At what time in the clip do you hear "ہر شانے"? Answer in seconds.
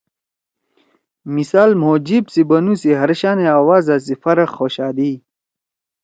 2.99-3.45